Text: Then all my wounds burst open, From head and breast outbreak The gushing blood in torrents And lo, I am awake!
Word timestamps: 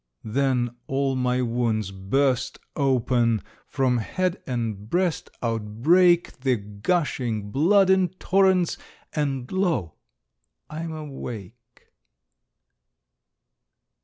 Then 0.25 0.77
all 0.87 1.15
my 1.15 1.43
wounds 1.43 1.91
burst 1.91 2.57
open, 2.75 3.43
From 3.67 3.99
head 3.99 4.41
and 4.47 4.89
breast 4.89 5.29
outbreak 5.43 6.39
The 6.39 6.55
gushing 6.55 7.51
blood 7.51 7.91
in 7.91 8.07
torrents 8.09 8.79
And 9.13 9.51
lo, 9.51 9.93
I 10.67 10.81
am 10.81 10.91
awake! 10.91 11.91